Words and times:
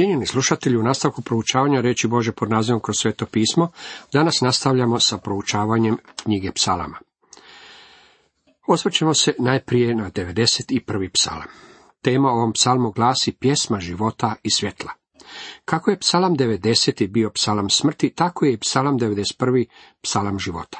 Cijenjeni 0.00 0.26
slušatelji, 0.26 0.76
u 0.76 0.82
nastavku 0.82 1.22
proučavanja 1.22 1.80
reći 1.80 2.08
Bože 2.08 2.32
pod 2.32 2.50
nazivom 2.50 2.80
kroz 2.80 2.96
sveto 2.98 3.26
pismo, 3.26 3.70
danas 4.12 4.40
nastavljamo 4.40 5.00
sa 5.00 5.18
proučavanjem 5.18 5.96
knjige 6.22 6.52
psalama. 6.52 6.98
Osvrćemo 8.66 9.14
se 9.14 9.34
najprije 9.38 9.94
na 9.94 10.10
91. 10.10 11.10
psalam. 11.12 11.48
Tema 12.02 12.28
ovom 12.28 12.52
psalmu 12.52 12.90
glasi 12.90 13.32
pjesma 13.32 13.80
života 13.80 14.34
i 14.42 14.50
svjetla. 14.50 14.90
Kako 15.64 15.90
je 15.90 15.98
psalam 15.98 16.36
90. 16.36 17.08
bio 17.08 17.30
psalam 17.30 17.70
smrti, 17.70 18.10
tako 18.14 18.44
je 18.44 18.52
i 18.52 18.58
psalam 18.58 18.98
91. 18.98 19.64
psalam 20.00 20.38
života. 20.38 20.78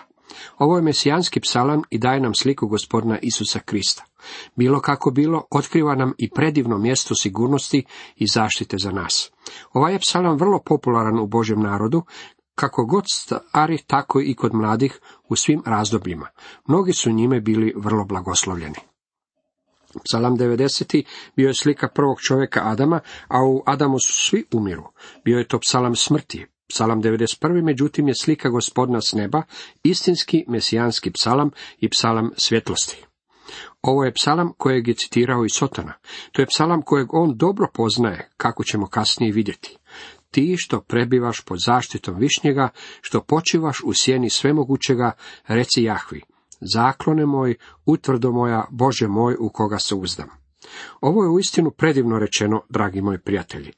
Ovo 0.59 0.77
je 0.77 0.83
mesijanski 0.83 1.41
psalam 1.41 1.83
i 1.91 1.99
daje 1.99 2.21
nam 2.21 2.35
sliku 2.35 2.67
gospodina 2.67 3.19
Isusa 3.23 3.59
Krista. 3.59 4.05
Bilo 4.57 4.81
kako 4.81 5.11
bilo, 5.11 5.45
otkriva 5.51 5.95
nam 5.95 6.13
i 6.19 6.31
predivno 6.31 6.79
mjesto 6.79 7.15
sigurnosti 7.15 7.85
i 8.17 8.27
zaštite 8.27 8.77
za 8.79 8.91
nas. 8.91 9.31
Ovaj 9.73 9.93
je 9.93 9.99
psalam 9.99 10.37
vrlo 10.37 10.63
popularan 10.67 11.19
u 11.19 11.27
Božjem 11.27 11.61
narodu, 11.61 12.03
kako 12.55 12.85
god 12.85 13.05
stari, 13.13 13.79
tako 13.87 14.21
i 14.21 14.35
kod 14.35 14.55
mladih 14.55 15.01
u 15.29 15.37
svim 15.37 15.63
razdobljima. 15.67 16.27
Mnogi 16.67 16.93
su 16.93 17.11
njime 17.11 17.41
bili 17.41 17.75
vrlo 17.77 18.05
blagoslovljeni. 18.05 18.77
Psalam 20.05 20.37
90. 20.37 21.05
bio 21.37 21.49
je 21.49 21.55
slika 21.55 21.89
prvog 21.89 22.21
čovjeka 22.21 22.61
Adama, 22.65 23.01
a 23.29 23.45
u 23.45 23.63
Adamu 23.67 23.99
su 23.99 24.13
svi 24.13 24.45
umiru. 24.53 24.85
Bio 25.25 25.39
je 25.39 25.49
to 25.49 25.59
psalam 25.59 25.97
smrti. 25.97 26.47
Psalam 26.69 27.03
91. 27.03 27.65
međutim 27.65 28.09
je 28.09 28.15
slika 28.15 28.49
gospodina 28.49 29.01
s 29.01 29.13
neba, 29.13 29.43
istinski 29.83 30.45
mesijanski 30.49 31.11
psalam 31.11 31.51
i 31.79 31.89
psalam 31.89 32.31
svjetlosti. 32.37 33.05
Ovo 33.83 34.05
je 34.05 34.13
psalam 34.13 34.53
kojeg 34.59 34.89
je 34.89 34.95
citirao 34.95 35.45
i 35.45 35.51
Sotona. 35.51 35.93
To 36.33 36.43
je 36.43 36.47
psalam 36.47 36.83
kojeg 36.83 37.15
on 37.15 37.37
dobro 37.37 37.67
poznaje, 37.75 38.31
kako 38.37 38.65
ćemo 38.65 38.87
kasnije 38.87 39.33
vidjeti. 39.33 39.77
Ti 40.31 40.55
što 40.59 40.81
prebivaš 40.81 41.41
pod 41.41 41.59
zaštitom 41.67 42.19
višnjega, 42.19 42.69
što 43.01 43.21
počivaš 43.21 43.81
u 43.85 43.93
sjeni 43.95 44.31
svemogućega, 44.31 45.13
reci 45.47 45.83
Jahvi, 45.83 46.23
zaklone 46.61 47.27
moj, 47.27 47.57
utvrdo 47.87 48.33
moja, 48.33 48.65
Bože 48.71 49.09
moj, 49.09 49.37
u 49.41 49.49
koga 49.49 49.79
se 49.79 49.95
uzdam. 49.95 50.29
Ovo 51.01 51.25
je 51.25 51.31
uistinu 51.31 51.71
predivno 51.71 52.19
rečeno, 52.19 52.63
dragi 52.69 53.01
moji 53.01 53.19
prijatelji. 53.19 53.73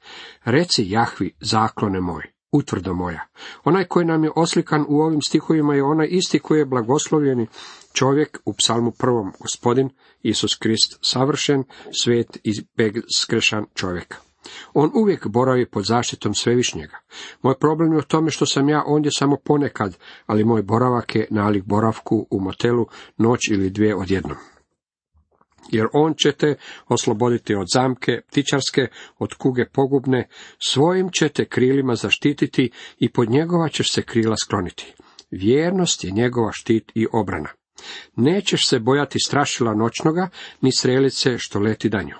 Reci 0.44 0.90
Jahvi, 0.90 1.34
zaklone 1.40 2.00
moj, 2.00 2.22
utvrdo 2.52 2.94
moja. 2.94 3.26
Onaj 3.64 3.84
koji 3.84 4.06
nam 4.06 4.24
je 4.24 4.30
oslikan 4.36 4.84
u 4.88 5.00
ovim 5.00 5.20
stihovima 5.22 5.74
je 5.74 5.84
onaj 5.84 6.08
isti 6.10 6.38
koji 6.38 6.58
je 6.58 6.66
blagoslovljeni 6.66 7.46
čovjek 7.92 8.40
u 8.44 8.54
psalmu 8.54 8.92
prvom, 8.98 9.32
gospodin 9.40 9.90
Isus 10.22 10.54
Krist, 10.54 10.98
savršen, 11.02 11.64
svet 12.02 12.38
i 12.44 12.52
bezgrešan 12.76 13.66
čovjek. 13.74 14.16
On 14.74 14.90
uvijek 14.94 15.26
boravi 15.28 15.66
pod 15.66 15.84
zaštitom 15.84 16.34
svevišnjega. 16.34 16.96
Moj 17.42 17.58
problem 17.58 17.92
je 17.92 17.98
u 17.98 18.02
tome 18.02 18.30
što 18.30 18.46
sam 18.46 18.68
ja 18.68 18.82
ondje 18.86 19.10
samo 19.12 19.36
ponekad, 19.44 19.96
ali 20.26 20.44
moj 20.44 20.62
boravak 20.62 21.14
je 21.14 21.26
nalik 21.30 21.64
boravku 21.64 22.26
u 22.30 22.40
motelu 22.40 22.86
noć 23.16 23.40
ili 23.50 23.70
dvije 23.70 23.96
odjednom. 23.96 24.36
Jer 25.70 25.86
on 25.92 26.14
će 26.14 26.32
te 26.32 26.54
osloboditi 26.88 27.54
od 27.54 27.66
zamke, 27.74 28.20
ptičarske, 28.28 28.86
od 29.18 29.34
kuge 29.34 29.64
pogubne, 29.72 30.28
svojim 30.58 31.10
će 31.10 31.28
te 31.28 31.44
krilima 31.44 31.94
zaštititi 31.94 32.70
i 32.98 33.12
pod 33.12 33.30
njegova 33.30 33.68
ćeš 33.68 33.92
se 33.92 34.02
krila 34.02 34.36
skloniti. 34.36 34.94
Vjernost 35.30 36.04
je 36.04 36.10
njegova 36.10 36.52
štit 36.52 36.92
i 36.94 37.06
obrana. 37.12 37.48
Nećeš 38.16 38.68
se 38.68 38.78
bojati 38.78 39.18
strašila 39.26 39.74
noćnoga, 39.74 40.28
ni 40.60 40.72
strelice 40.72 41.38
što 41.38 41.60
leti 41.60 41.88
danju. 41.88 42.14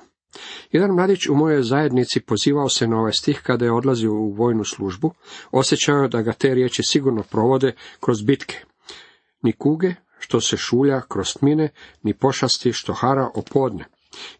Jedan 0.73 0.91
mladić 0.91 1.29
u 1.29 1.35
mojoj 1.35 1.63
zajednici 1.63 2.21
pozivao 2.21 2.69
se 2.69 2.87
na 2.87 2.99
ovaj 2.99 3.13
stih 3.13 3.41
kada 3.43 3.65
je 3.65 3.73
odlazio 3.73 4.13
u 4.13 4.33
vojnu 4.33 4.65
službu, 4.65 5.15
osjećao 5.51 6.09
da 6.09 6.23
ga 6.23 6.33
te 6.33 6.55
riječi 6.55 6.83
sigurno 6.83 7.23
provode 7.23 7.73
kroz 8.01 8.23
bitke. 8.23 8.59
Ni 9.43 9.53
kuge, 9.53 9.95
što 10.19 10.41
se 10.41 10.57
šulja 10.57 11.01
kroz 11.09 11.35
tmine, 11.39 11.69
ni 12.03 12.15
pošasti 12.15 12.73
što 12.73 12.93
hara 12.93 13.31
opodne. 13.35 13.85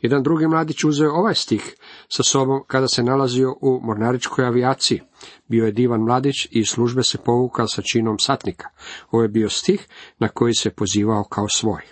Jedan 0.01 0.23
drugi 0.23 0.47
mladić 0.47 0.85
uzeo 0.85 1.13
ovaj 1.13 1.35
stih 1.35 1.75
sa 2.09 2.23
sobom 2.23 2.65
kada 2.67 2.89
se 2.89 3.03
nalazio 3.03 3.57
u 3.61 3.81
mornaričkoj 3.83 4.47
avijaciji. 4.47 5.01
Bio 5.49 5.65
je 5.65 5.73
divan 5.73 6.01
mladić 6.01 6.45
i 6.45 6.49
iz 6.51 6.69
službe 6.69 7.03
se 7.03 7.19
povukao 7.19 7.69
sa 7.69 7.83
činom 7.83 8.19
satnika. 8.19 8.69
Ovo 9.11 9.23
je 9.23 9.29
bio 9.29 9.49
stih 9.49 9.87
na 10.19 10.29
koji 10.29 10.55
se 10.55 10.71
pozivao 10.71 11.25
kao 11.25 11.49
svoj. 11.49 11.83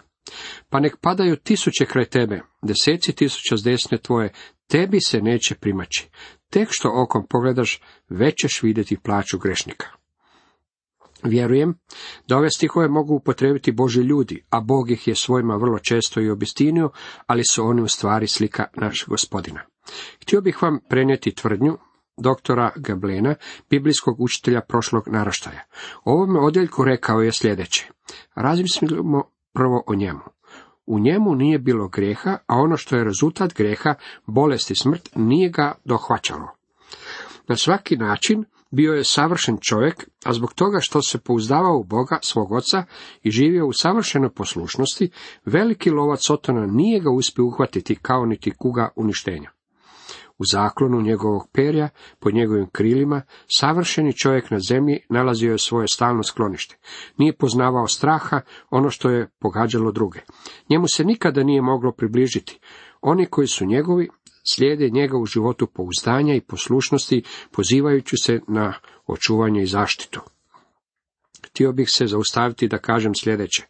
Pa 0.68 0.80
nek 0.80 0.96
padaju 1.00 1.36
tisuće 1.36 1.86
kraj 1.86 2.04
tebe, 2.04 2.40
deseci 2.62 3.12
tisuća 3.12 3.56
s 3.56 3.62
desne 3.62 3.98
tvoje, 3.98 4.32
tebi 4.68 5.00
se 5.00 5.20
neće 5.20 5.54
primaći. 5.54 6.08
Tek 6.50 6.68
što 6.70 6.90
okom 6.94 7.26
pogledaš, 7.26 7.82
već 8.08 8.34
ćeš 8.42 8.62
vidjeti 8.62 8.96
plaću 8.96 9.38
grešnika. 9.38 9.99
Vjerujem 11.22 11.74
da 12.28 12.36
ove 12.36 12.50
stihove 12.50 12.88
mogu 12.88 13.14
upotrebiti 13.14 13.72
Boži 13.72 14.00
ljudi, 14.00 14.44
a 14.50 14.60
Bog 14.60 14.90
ih 14.90 15.08
je 15.08 15.14
svojima 15.14 15.56
vrlo 15.56 15.78
često 15.78 16.20
i 16.20 16.30
obistinio, 16.30 16.90
ali 17.26 17.42
su 17.50 17.64
oni 17.64 17.82
u 17.82 17.88
stvari 17.88 18.26
slika 18.26 18.64
našeg 18.76 19.08
gospodina. 19.08 19.60
Htio 20.22 20.40
bih 20.40 20.62
vam 20.62 20.78
prenijeti 20.88 21.34
tvrdnju 21.34 21.78
doktora 22.16 22.72
Gablena, 22.76 23.34
biblijskog 23.70 24.20
učitelja 24.20 24.60
prošlog 24.60 25.08
naraštaja. 25.08 25.60
O 26.04 26.12
ovome 26.12 26.40
odjeljku 26.40 26.84
rekao 26.84 27.20
je 27.20 27.32
sljedeće. 27.32 27.88
Razmislimo 28.34 29.22
prvo 29.52 29.82
o 29.86 29.94
njemu. 29.94 30.20
U 30.86 30.98
njemu 30.98 31.34
nije 31.34 31.58
bilo 31.58 31.88
greha, 31.88 32.38
a 32.46 32.56
ono 32.56 32.76
što 32.76 32.96
je 32.96 33.04
rezultat 33.04 33.52
bolest 34.26 34.70
i 34.70 34.74
smrt, 34.74 35.08
nije 35.14 35.50
ga 35.50 35.74
dohvaćalo. 35.84 36.48
Na 37.48 37.56
svaki 37.56 37.96
način 37.96 38.44
bio 38.70 38.92
je 38.92 39.04
savršen 39.04 39.58
čovjek, 39.60 40.08
a 40.24 40.32
zbog 40.32 40.54
toga 40.54 40.78
što 40.80 41.02
se 41.02 41.18
pouzdavao 41.18 41.78
u 41.78 41.84
Boga, 41.84 42.18
svog 42.22 42.52
oca, 42.52 42.84
i 43.22 43.30
živio 43.30 43.66
u 43.66 43.72
savršenoj 43.72 44.30
poslušnosti, 44.30 45.10
veliki 45.44 45.90
lovac 45.90 46.20
Sotona 46.26 46.66
nije 46.66 47.00
ga 47.00 47.10
uspio 47.10 47.44
uhvatiti 47.44 47.98
kao 48.02 48.26
niti 48.26 48.50
kuga 48.50 48.88
uništenja. 48.96 49.50
U 50.38 50.44
zaklonu 50.52 51.00
njegovog 51.00 51.48
perja, 51.52 51.88
pod 52.18 52.34
njegovim 52.34 52.66
krilima, 52.72 53.22
savršeni 53.58 54.12
čovjek 54.12 54.50
na 54.50 54.58
zemlji 54.68 55.00
nalazio 55.08 55.52
je 55.52 55.58
svoje 55.58 55.88
stalno 55.88 56.22
sklonište. 56.22 56.76
Nije 57.16 57.36
poznavao 57.36 57.86
straha, 57.86 58.40
ono 58.70 58.90
što 58.90 59.10
je 59.10 59.30
pogađalo 59.38 59.92
druge. 59.92 60.20
Njemu 60.70 60.88
se 60.88 61.04
nikada 61.04 61.42
nije 61.42 61.62
moglo 61.62 61.92
približiti. 61.92 62.58
Oni 63.00 63.26
koji 63.26 63.46
su 63.46 63.66
njegovi, 63.66 64.08
slijede 64.44 64.90
njega 64.90 65.18
u 65.18 65.26
životu 65.26 65.66
pouzdanja 65.66 66.34
i 66.34 66.40
poslušnosti, 66.40 67.22
pozivajući 67.50 68.16
se 68.16 68.40
na 68.48 68.74
očuvanje 69.06 69.62
i 69.62 69.66
zaštitu. 69.66 70.20
Htio 71.46 71.72
bih 71.72 71.88
se 71.90 72.06
zaustaviti 72.06 72.68
da 72.68 72.78
kažem 72.78 73.14
sljedeće. 73.14 73.66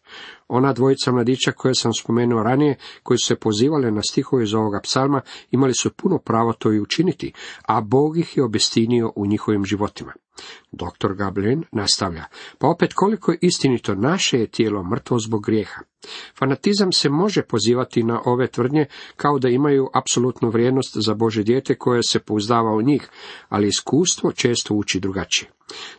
Ona 0.47 0.73
dvojica 0.73 1.11
mladića 1.11 1.51
koje 1.51 1.75
sam 1.75 1.93
spomenuo 1.93 2.43
ranije, 2.43 2.77
koji 3.03 3.17
su 3.17 3.27
se 3.27 3.35
pozivali 3.35 3.91
na 3.91 4.01
stihove 4.01 4.43
iz 4.43 4.53
ovoga 4.53 4.79
psalma, 4.83 5.21
imali 5.51 5.73
su 5.73 5.89
puno 5.89 6.17
pravo 6.17 6.53
to 6.53 6.73
i 6.73 6.79
učiniti, 6.79 7.33
a 7.67 7.81
Bog 7.81 8.17
ih 8.17 8.37
je 8.37 8.43
obestinio 8.43 9.13
u 9.15 9.25
njihovim 9.25 9.65
životima. 9.65 10.13
Dr. 10.71 11.13
Gablin 11.13 11.63
nastavlja, 11.71 12.25
pa 12.57 12.67
opet 12.67 12.93
koliko 12.93 13.31
je 13.31 13.37
istinito 13.41 13.95
naše 13.95 14.39
je 14.39 14.47
tijelo 14.47 14.83
mrtvo 14.83 15.19
zbog 15.19 15.45
grijeha. 15.45 15.81
Fanatizam 16.39 16.91
se 16.91 17.09
može 17.09 17.41
pozivati 17.41 18.03
na 18.03 18.21
ove 18.25 18.47
tvrdnje 18.47 18.85
kao 19.15 19.39
da 19.39 19.49
imaju 19.49 19.89
apsolutnu 19.93 20.49
vrijednost 20.49 20.97
za 21.05 21.13
Bože 21.13 21.43
dijete 21.43 21.75
koje 21.75 22.03
se 22.03 22.19
pouzdava 22.19 22.75
u 22.75 22.81
njih, 22.81 23.09
ali 23.49 23.67
iskustvo 23.67 24.31
često 24.31 24.73
uči 24.73 24.99
drugačije. 24.99 25.51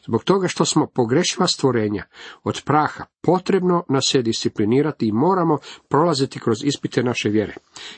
Zbog 0.06 0.24
toga 0.24 0.48
što 0.48 0.64
smo 0.64 0.86
pogrešiva 0.86 1.46
stvorenja 1.46 2.04
od 2.44 2.62
praha, 2.64 3.04
potrebno 3.22 3.84
nas 3.88 4.14
je 4.14 4.22
disciplinirati 4.22 5.06
i 5.06 5.12
moramo 5.12 5.58
prolaziti 5.88 6.40
kroz 6.40 6.64
ispite 6.64 7.02
naše 7.02 7.28
vjere. 7.28 7.54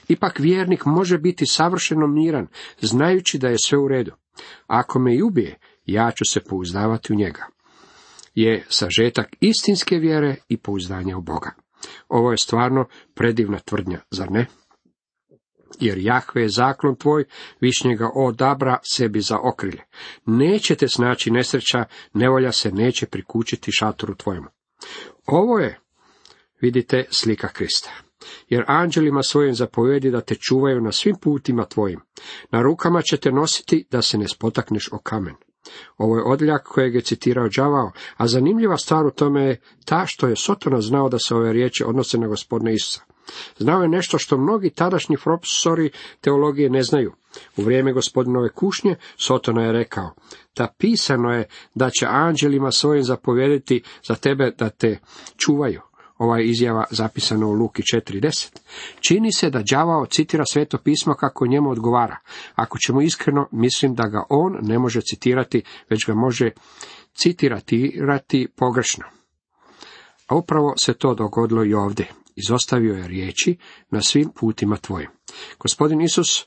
Ipak 0.09 0.39
vjernik 0.39 0.85
može 0.85 1.19
biti 1.19 1.47
savršeno 1.47 2.07
miran, 2.07 2.47
znajući 2.81 3.39
da 3.39 3.49
je 3.49 3.57
sve 3.65 3.79
u 3.79 3.89
redu. 3.89 4.13
Ako 4.67 4.99
me 4.99 5.17
i 5.17 5.23
ubije, 5.23 5.59
ja 5.85 6.11
ću 6.11 6.25
se 6.33 6.41
pouzdavati 6.41 7.13
u 7.13 7.17
njega. 7.17 7.47
Je 8.35 8.65
sažetak 8.69 9.27
istinske 9.41 9.97
vjere 9.97 10.37
i 10.49 10.57
pouzdanja 10.57 11.17
u 11.17 11.23
Boga. 11.23 11.51
Ovo 12.09 12.31
je 12.31 12.37
stvarno 12.37 12.89
predivna 13.15 13.59
tvrdnja, 13.59 14.01
zar 14.11 14.31
ne? 14.31 14.47
Jer 15.81 15.99
Jahve 15.99 16.43
je 16.43 16.49
zaklon 16.49 16.97
tvoj, 16.97 17.25
višnjega 17.61 18.11
odabra 18.15 18.79
sebi 18.83 19.21
za 19.21 19.39
okrilje. 19.43 19.83
Nećete 20.27 20.89
snaći 20.89 21.31
nesreća, 21.31 21.85
nevolja 22.13 22.53
se 22.53 22.73
neće 22.73 23.07
prikućiti 23.07 23.73
šatoru 23.73 24.15
tvojemu. 24.15 24.47
Ovo 25.27 25.59
je, 25.59 25.81
vidite, 26.61 27.05
slika 27.11 27.49
Krista. 27.49 27.91
Jer 28.49 28.65
anđelima 28.67 29.23
svojim 29.23 29.55
zapovedi 29.55 30.11
da 30.11 30.21
te 30.21 30.35
čuvaju 30.35 30.81
na 30.81 30.93
svim 30.93 31.17
putima 31.23 31.65
tvojim. 31.65 32.01
Na 32.51 32.63
rukama 32.63 33.03
ćete 33.03 33.33
nositi 33.33 33.87
da 33.91 34.03
se 34.03 34.19
ne 34.19 34.29
spotakneš 34.29 34.89
o 34.93 34.99
kamen. 34.99 35.35
Ovo 35.99 36.17
je 36.17 36.25
odljak 36.25 36.63
kojeg 36.63 36.95
je 36.95 37.01
citirao 37.01 37.49
Đavao, 37.49 37.93
a 38.17 38.27
zanimljiva 38.27 38.77
stvar 38.77 39.07
u 39.07 39.11
tome 39.11 39.43
je 39.43 39.61
ta 39.85 40.05
što 40.07 40.27
je 40.29 40.37
Sotona 40.37 40.81
znao 40.81 41.09
da 41.09 41.19
se 41.19 41.35
ove 41.35 41.53
riječi 41.53 41.85
odnose 41.85 42.19
na 42.19 42.27
gospodina 42.27 42.71
Isusa. 42.71 43.01
Znao 43.59 43.83
je 43.83 43.89
nešto 43.89 44.19
što 44.19 44.39
mnogi 44.39 44.71
tadašnji 44.71 45.17
profesori 45.25 45.91
teologije 46.21 46.71
ne 46.71 46.83
znaju. 46.83 47.13
U 47.57 47.63
vrijeme 47.63 47.93
gospodinove 47.93 48.49
kušnje 48.49 48.97
Sotona 49.17 49.63
je 49.63 49.73
rekao, 49.73 50.11
da 50.57 50.75
pisano 50.79 51.31
je 51.31 51.49
da 51.75 51.91
će 51.91 52.07
anđelima 52.09 52.71
svojim 52.71 53.03
zapovjediti 53.03 53.83
za 54.09 54.15
tebe 54.15 54.51
da 54.59 54.71
te 54.71 54.99
čuvaju. 55.37 55.81
Ova 56.19 56.39
je 56.39 56.49
izjava 56.49 56.85
zapisana 56.91 57.47
u 57.47 57.53
Luki 57.53 57.83
4.10. 57.83 58.59
Čini 59.01 59.33
se 59.33 59.51
da 59.51 59.63
đavao 59.71 60.07
citira 60.07 60.45
sveto 60.53 60.79
pismo 60.79 61.15
kako 61.15 61.47
njemu 61.47 61.71
odgovara. 61.71 62.17
Ako 62.55 62.79
ćemo 62.79 63.03
iskreno, 63.03 63.49
mislim 63.53 63.95
da 63.95 64.09
ga 64.09 64.25
on 64.29 64.59
ne 64.63 64.79
može 64.79 65.01
citirati, 65.01 65.63
već 65.91 66.07
ga 66.07 66.15
može 66.15 66.51
citirati 67.15 68.49
pogrešno. 68.57 69.05
A 70.27 70.37
upravo 70.37 70.75
se 70.77 70.95
to 70.95 71.15
dogodilo 71.15 71.65
i 71.65 71.75
ovdje. 71.75 72.09
Izostavio 72.37 72.95
je 72.95 73.09
riječi 73.09 73.57
na 73.91 74.03
svim 74.03 74.31
putima 74.41 74.77
tvojim. 74.77 75.09
Gospodin 75.59 76.01
Isus 76.01 76.47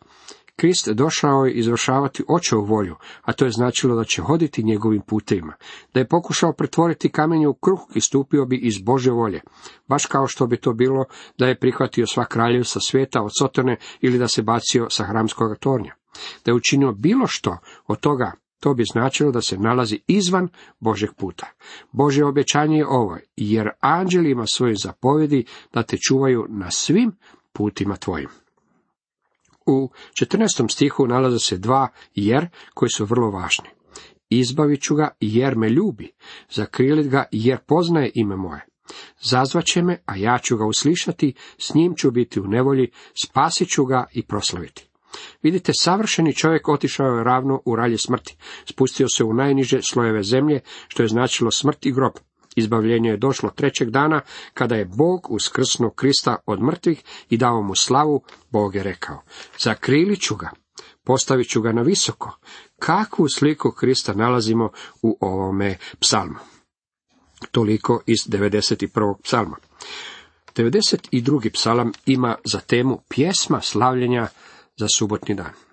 Krist 0.59 0.89
došao 0.89 1.45
je 1.45 1.53
izvršavati 1.53 2.23
očevu 2.27 2.63
volju, 2.63 2.95
a 3.21 3.33
to 3.33 3.45
je 3.45 3.51
značilo 3.51 3.95
da 3.95 4.03
će 4.03 4.21
hoditi 4.21 4.63
njegovim 4.63 5.01
putevima. 5.07 5.53
Da 5.93 5.99
je 5.99 6.07
pokušao 6.07 6.53
pretvoriti 6.53 7.11
kamenje 7.11 7.47
u 7.47 7.53
kruh 7.53 7.79
i 7.95 8.01
stupio 8.01 8.45
bi 8.45 8.57
iz 8.57 8.81
Bože 8.81 9.11
volje. 9.11 9.41
Baš 9.87 10.05
kao 10.05 10.27
što 10.27 10.47
bi 10.47 10.57
to 10.57 10.73
bilo 10.73 11.05
da 11.37 11.47
je 11.47 11.59
prihvatio 11.59 12.07
sva 12.07 12.25
kraljevstva 12.25 12.81
svijeta 12.81 13.21
od 13.21 13.31
Sotone 13.39 13.77
ili 14.01 14.17
da 14.17 14.27
se 14.27 14.41
bacio 14.41 14.87
sa 14.89 15.03
hramskog 15.03 15.57
tornja. 15.59 15.93
Da 16.45 16.51
je 16.51 16.55
učinio 16.55 16.91
bilo 16.91 17.27
što 17.27 17.57
od 17.87 17.99
toga, 17.99 18.31
to 18.59 18.73
bi 18.73 18.83
značilo 18.93 19.31
da 19.31 19.41
se 19.41 19.57
nalazi 19.57 19.99
izvan 20.07 20.47
Božeg 20.79 21.09
puta. 21.17 21.47
Bože 21.91 22.25
obećanje 22.25 22.77
je 22.77 22.87
ovo, 22.87 23.17
jer 23.35 23.69
anđeli 23.79 24.31
ima 24.31 24.45
svoje 24.45 24.75
zapovjedi 24.83 25.45
da 25.73 25.83
te 25.83 25.97
čuvaju 25.97 26.45
na 26.49 26.71
svim 26.71 27.11
putima 27.53 27.95
tvojim. 27.95 28.46
U 29.67 29.89
14. 30.21 30.71
stihu 30.71 31.07
nalaze 31.07 31.39
se 31.39 31.57
dva 31.57 31.87
jer 32.15 32.47
koji 32.73 32.89
su 32.89 33.05
vrlo 33.05 33.31
važni. 33.31 33.69
Izbavit 34.29 34.81
ću 34.81 34.95
ga 34.95 35.09
jer 35.19 35.55
me 35.55 35.69
ljubi, 35.69 36.11
zakrilit 36.49 37.07
ga 37.07 37.25
jer 37.31 37.57
poznaje 37.67 38.11
ime 38.13 38.35
moje. 38.35 38.65
Zazvaće 39.21 39.81
me, 39.81 39.97
a 40.05 40.15
ja 40.15 40.39
ću 40.43 40.57
ga 40.57 40.65
uslišati, 40.65 41.33
s 41.57 41.73
njim 41.73 41.95
ću 41.95 42.11
biti 42.11 42.39
u 42.39 42.47
nevolji, 42.47 42.91
spasit 43.23 43.69
ću 43.69 43.85
ga 43.85 44.05
i 44.13 44.25
proslaviti. 44.25 44.87
Vidite, 45.43 45.71
savršeni 45.75 46.35
čovjek 46.35 46.67
otišao 46.67 47.07
je 47.07 47.23
ravno 47.23 47.61
u 47.65 47.75
ralje 47.75 47.97
smrti, 47.97 48.37
spustio 48.65 49.07
se 49.09 49.23
u 49.23 49.33
najniže 49.33 49.79
slojeve 49.81 50.23
zemlje, 50.23 50.59
što 50.87 51.03
je 51.03 51.09
značilo 51.09 51.51
smrt 51.51 51.85
i 51.85 51.91
grob. 51.91 52.13
Izbavljenje 52.57 53.09
je 53.09 53.17
došlo 53.17 53.49
trećeg 53.49 53.89
dana, 53.89 54.21
kada 54.53 54.75
je 54.75 54.85
Bog 54.85 55.31
uskrsnuo 55.31 55.89
Krista 55.89 56.35
od 56.45 56.61
mrtvih 56.61 57.03
i 57.29 57.37
dao 57.37 57.61
mu 57.61 57.75
slavu, 57.75 58.21
Bog 58.51 58.75
je 58.75 58.83
rekao, 58.83 59.21
zakrilit 59.63 60.21
ću 60.21 60.35
ga, 60.35 60.49
postavit 61.03 61.49
ću 61.49 61.61
ga 61.61 61.71
na 61.71 61.81
visoko. 61.81 62.37
Kakvu 62.79 63.29
sliku 63.29 63.71
Krista 63.71 64.13
nalazimo 64.13 64.69
u 65.01 65.17
ovome 65.21 65.77
psalmu? 65.99 66.39
Toliko 67.51 68.01
iz 68.05 68.17
91. 68.27 69.15
psalma. 69.23 69.57
92. 70.55 71.53
psalam 71.53 71.91
ima 72.05 72.35
za 72.43 72.59
temu 72.59 73.01
pjesma 73.09 73.61
slavljenja 73.61 74.27
za 74.77 74.87
subotni 74.95 75.35
dan. 75.35 75.66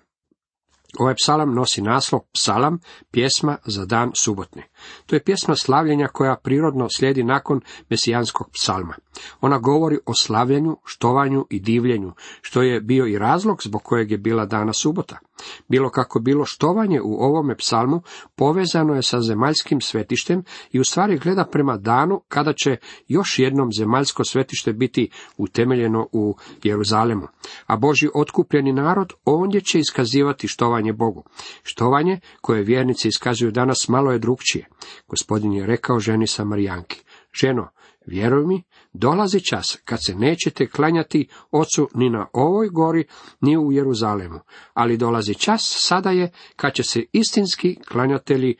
Ovaj 0.99 1.15
psalam 1.23 1.53
nosi 1.53 1.81
naslov 1.81 2.21
Psalam, 2.33 2.79
pjesma 3.11 3.57
za 3.65 3.85
dan 3.85 4.11
subotni. 4.19 4.63
To 5.05 5.15
je 5.15 5.23
pjesma 5.23 5.55
slavljenja 5.55 6.07
koja 6.07 6.35
prirodno 6.35 6.87
slijedi 6.89 7.23
nakon 7.23 7.61
mesijanskog 7.89 8.49
psalma. 8.51 8.95
Ona 9.41 9.57
govori 9.57 9.99
o 10.05 10.13
slavljenju, 10.13 10.77
štovanju 10.85 11.45
i 11.49 11.59
divljenju, 11.59 12.13
što 12.41 12.61
je 12.61 12.81
bio 12.81 13.07
i 13.07 13.17
razlog 13.17 13.63
zbog 13.63 13.83
kojeg 13.83 14.11
je 14.11 14.17
bila 14.17 14.45
dana 14.45 14.73
subota. 14.73 15.19
Bilo 15.67 15.89
kako 15.89 16.19
bilo 16.19 16.45
štovanje 16.45 17.01
u 17.01 17.13
ovome 17.13 17.55
psalmu 17.57 18.01
povezano 18.35 18.95
je 18.95 19.01
sa 19.01 19.21
zemaljskim 19.21 19.81
svetištem 19.81 20.43
i 20.71 20.79
u 20.79 20.83
stvari 20.83 21.19
gleda 21.19 21.45
prema 21.51 21.77
danu 21.77 22.21
kada 22.27 22.53
će 22.53 22.77
još 23.07 23.39
jednom 23.39 23.69
zemaljsko 23.73 24.23
svetište 24.23 24.73
biti 24.73 25.09
utemeljeno 25.37 26.07
u 26.11 26.35
Jeruzalemu. 26.63 27.27
A 27.65 27.77
Boži 27.77 28.09
otkupljeni 28.13 28.73
narod 28.73 29.13
ondje 29.25 29.61
će 29.61 29.79
iskazivati 29.79 30.47
štovanje 30.47 30.93
Bogu. 30.93 31.23
Štovanje 31.63 32.19
koje 32.41 32.63
vjernici 32.63 33.07
iskazuju 33.07 33.51
danas 33.51 33.87
malo 33.87 34.11
je 34.11 34.19
drugčije. 34.19 34.67
Gospodin 35.07 35.53
je 35.53 35.65
rekao 35.65 35.99
ženi 35.99 36.27
Samarijanki, 36.27 37.03
ženo, 37.33 37.69
vjeruj 38.07 38.45
mi, 38.45 38.63
dolazi 38.93 39.39
čas 39.39 39.77
kad 39.85 39.99
se 40.05 40.15
nećete 40.15 40.67
klanjati 40.67 41.27
ocu 41.51 41.89
ni 41.93 42.09
na 42.09 42.27
ovoj 42.33 42.69
gori, 42.69 43.05
ni 43.41 43.57
u 43.57 43.71
Jeruzalemu, 43.71 44.39
ali 44.73 44.97
dolazi 44.97 45.33
čas 45.33 45.75
sada 45.79 46.11
je 46.11 46.31
kad 46.55 46.73
će 46.73 46.83
se 46.83 47.05
istinski 47.11 47.75
klanjatelji 47.87 48.55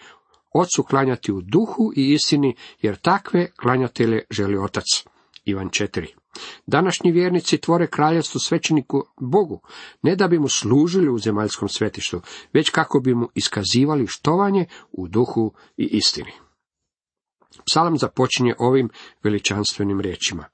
ocu 0.54 0.84
klanjati 0.84 1.32
u 1.32 1.42
duhu 1.42 1.92
i 1.96 2.14
istini, 2.14 2.56
jer 2.82 2.96
takve 2.96 3.52
klanjatelje 3.62 4.24
želi 4.30 4.58
otac. 4.58 4.86
Ivan 5.46 5.70
4. 5.70 6.06
Današnji 6.68 7.12
vjernici 7.12 7.58
tvore 7.58 7.88
kraljevstvo 7.88 8.40
svećeniku 8.40 9.04
Bogu, 9.22 9.62
ne 10.02 10.16
da 10.16 10.28
bi 10.28 10.40
mu 10.40 10.50
služili 10.50 11.10
u 11.10 11.18
zemaljskom 11.18 11.70
svetištu, 11.70 12.22
već 12.54 12.70
kako 12.70 13.00
bi 13.00 13.16
mu 13.16 13.30
iskazivali 13.36 14.08
štovanje 14.08 14.66
u 14.92 15.08
duhu 15.08 15.54
i 15.78 15.84
istini. 15.92 16.32
Psalam 17.66 17.98
započinje 17.98 18.54
ovim 18.58 18.90
veličanstvenim 19.24 20.02
riječima. 20.02 20.46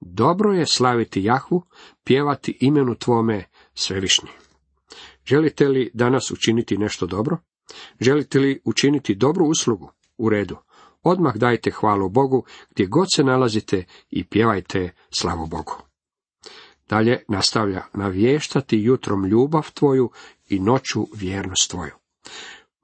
Dobro 0.00 0.52
je 0.52 0.66
slaviti 0.66 1.24
Jahvu, 1.24 1.62
pjevati 2.04 2.58
imenu 2.60 2.94
tvome 2.94 3.44
svevišnji. 3.74 4.28
Želite 5.24 5.68
li 5.68 5.90
danas 5.94 6.30
učiniti 6.30 6.78
nešto 6.78 7.06
dobro? 7.06 7.38
Želite 8.00 8.38
li 8.38 8.60
učiniti 8.64 9.14
dobru 9.14 9.46
uslugu? 9.46 9.90
U 10.18 10.28
redu. 10.28 10.56
Odmah 11.02 11.36
dajte 11.36 11.70
hvalu 11.70 12.08
Bogu 12.08 12.44
gdje 12.70 12.86
god 12.86 13.06
se 13.16 13.24
nalazite 13.24 13.84
i 14.10 14.24
pjevajte 14.24 14.90
slavu 15.18 15.46
Bogu. 15.46 15.76
Dalje 16.88 17.22
nastavlja 17.28 17.82
navještati 17.94 18.82
jutrom 18.82 19.26
ljubav 19.26 19.70
tvoju 19.74 20.10
i 20.48 20.58
noću 20.58 21.06
vjernost 21.14 21.70
tvoju. 21.70 21.92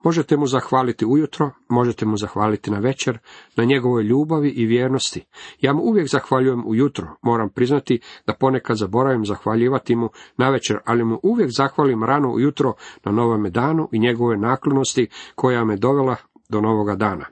Možete 0.05 0.37
mu 0.37 0.47
zahvaliti 0.47 1.07
ujutro, 1.07 1.51
možete 1.69 2.07
mu 2.07 2.17
zahvaliti 2.17 2.71
na 2.71 2.79
večer, 2.79 3.19
na 3.57 3.65
njegovoj 3.65 4.03
ljubavi 4.03 4.49
i 4.49 4.67
vjernosti. 4.67 5.25
Ja 5.61 5.73
mu 5.73 5.83
uvijek 5.83 6.09
zahvaljujem 6.09 6.67
ujutro, 6.67 7.17
moram 7.23 7.49
priznati 7.49 8.01
da 8.27 8.35
ponekad 8.35 8.77
zaboravim 8.77 9.27
zahvaljivati 9.27 9.97
mu 9.97 10.09
na 10.37 10.51
večer, 10.51 10.79
ali 10.85 11.05
mu 11.05 11.21
uvijek 11.23 11.51
zahvalim 11.51 12.05
rano 12.05 12.33
ujutro 12.33 12.75
na 13.05 13.13
novome 13.13 13.51
danu 13.51 13.89
i 13.93 13.99
njegove 13.99 14.37
naklonosti 14.37 15.09
koja 15.35 15.65
me 15.65 15.77
dovela 15.77 16.17
do 16.49 16.61
novoga 16.61 16.95
dana. 16.95 17.25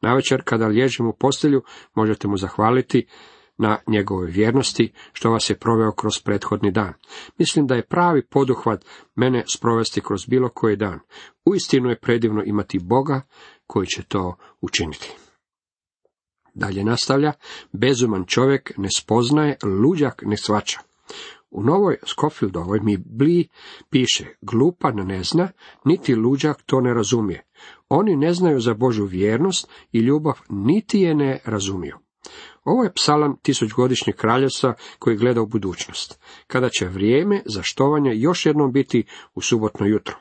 Navečer 0.00 0.42
kada 0.44 0.68
lježim 0.68 1.06
u 1.06 1.12
postelju 1.12 1.62
možete 1.94 2.28
mu 2.28 2.36
zahvaliti 2.36 3.06
na 3.58 3.78
njegove 3.86 4.26
vjernosti 4.26 4.92
što 5.12 5.30
vas 5.30 5.50
je 5.50 5.58
proveo 5.58 5.92
kroz 5.92 6.12
prethodni 6.24 6.70
dan. 6.70 6.92
Mislim 7.38 7.66
da 7.66 7.74
je 7.74 7.86
pravi 7.86 8.26
poduhvat 8.26 8.84
mene 9.14 9.44
sprovesti 9.54 10.00
kroz 10.00 10.26
bilo 10.26 10.48
koji 10.48 10.76
dan. 10.76 11.00
Uistinu 11.44 11.88
je 11.88 12.00
predivno 12.00 12.42
imati 12.44 12.78
Boga 12.78 13.20
koji 13.66 13.86
će 13.86 14.02
to 14.02 14.36
učiniti. 14.60 15.12
Dalje 16.54 16.84
nastavlja, 16.84 17.32
bezuman 17.72 18.24
čovjek 18.24 18.72
ne 18.76 18.88
spoznaje, 18.96 19.56
luđak 19.82 20.22
ne 20.26 20.36
svača. 20.36 20.80
U 21.50 21.62
novoj 21.62 21.96
Skofieldovoj 22.06 22.80
mi 22.80 22.96
bli 22.96 23.48
piše, 23.90 24.26
glupan 24.40 24.96
ne 24.96 25.22
zna, 25.22 25.48
niti 25.84 26.14
luđak 26.14 26.62
to 26.62 26.80
ne 26.80 26.94
razumije. 26.94 27.44
Oni 27.88 28.16
ne 28.16 28.32
znaju 28.32 28.60
za 28.60 28.74
Božu 28.74 29.04
vjernost 29.04 29.68
i 29.92 29.98
ljubav, 29.98 30.40
niti 30.48 31.00
je 31.00 31.14
ne 31.14 31.40
razumiju. 31.44 31.96
Ovo 32.68 32.84
je 32.84 32.92
psalam 32.92 33.36
tisućgodišnjeg 33.42 34.16
kraljevstva 34.16 34.74
koji 34.98 35.16
gleda 35.16 35.42
u 35.42 35.46
budućnost, 35.46 36.20
kada 36.46 36.68
će 36.68 36.86
vrijeme 36.86 37.42
za 37.44 37.62
štovanje 37.62 38.10
još 38.14 38.46
jednom 38.46 38.72
biti 38.72 39.04
u 39.34 39.40
subotno 39.40 39.86
jutro. 39.86 40.16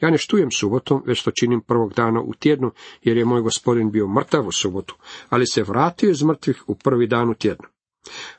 Ja 0.00 0.10
ne 0.10 0.18
štujem 0.18 0.50
subotom, 0.50 1.02
već 1.06 1.22
to 1.22 1.30
činim 1.40 1.60
prvog 1.60 1.94
dana 1.94 2.20
u 2.20 2.32
tjednu, 2.34 2.70
jer 3.02 3.16
je 3.16 3.24
moj 3.24 3.40
gospodin 3.40 3.90
bio 3.90 4.08
mrtav 4.08 4.46
u 4.46 4.52
subotu, 4.52 4.96
ali 5.28 5.46
se 5.46 5.62
vratio 5.62 6.10
iz 6.10 6.22
mrtvih 6.22 6.62
u 6.66 6.74
prvi 6.74 7.06
dan 7.06 7.30
u 7.30 7.34
tjednu. 7.34 7.68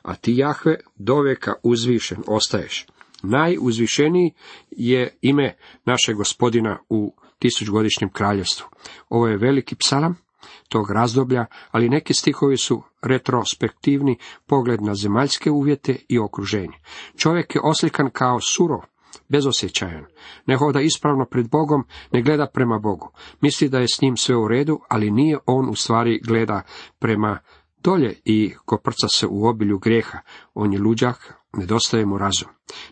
A 0.02 0.14
ti, 0.14 0.36
Jahve, 0.36 0.76
doveka 0.96 1.54
uzvišen 1.62 2.18
ostaješ. 2.26 2.86
Najuzvišeniji 3.22 4.34
je 4.70 5.18
ime 5.22 5.56
našeg 5.84 6.16
gospodina 6.16 6.78
u 6.88 7.14
tisućgodišnjem 7.38 8.10
kraljevstvu. 8.12 8.66
Ovo 9.08 9.28
je 9.28 9.36
veliki 9.36 9.76
psalam 9.76 10.27
tog 10.68 10.90
razdoblja, 10.90 11.46
ali 11.70 11.88
neki 11.88 12.14
stihovi 12.14 12.56
su 12.56 12.82
retrospektivni 13.02 14.18
pogled 14.46 14.82
na 14.82 14.94
zemaljske 14.94 15.50
uvjete 15.50 15.96
i 16.08 16.18
okruženje. 16.18 16.78
Čovjek 17.16 17.54
je 17.54 17.60
oslikan 17.64 18.10
kao 18.10 18.40
surov, 18.40 18.80
bezosjećajan. 19.28 20.04
Ne 20.46 20.56
hoda 20.56 20.80
ispravno 20.80 21.24
pred 21.24 21.50
Bogom, 21.50 21.84
ne 22.12 22.22
gleda 22.22 22.46
prema 22.46 22.78
Bogu. 22.78 23.10
Misli 23.40 23.68
da 23.68 23.78
je 23.78 23.88
s 23.88 24.00
njim 24.00 24.16
sve 24.16 24.36
u 24.36 24.48
redu, 24.48 24.80
ali 24.88 25.10
nije 25.10 25.38
on 25.46 25.68
u 25.68 25.74
stvari 25.74 26.20
gleda 26.24 26.62
prema 26.98 27.38
dolje 27.82 28.20
i 28.24 28.54
koprca 28.64 29.08
se 29.08 29.26
u 29.26 29.46
obilju 29.46 29.78
grijeha. 29.78 30.18
On 30.54 30.72
je 30.72 30.80
luđak, 30.80 31.34
nedostaje 31.52 32.06
mu 32.06 32.18
razum. 32.18 32.48